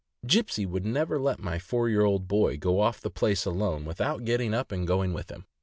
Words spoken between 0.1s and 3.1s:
Gipsey would never let my four year old boy go off